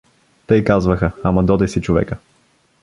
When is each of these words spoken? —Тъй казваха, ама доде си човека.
—Тъй 0.47 0.63
казваха, 0.63 1.11
ама 1.23 1.43
доде 1.43 1.67
си 1.67 1.81
човека. 1.81 2.17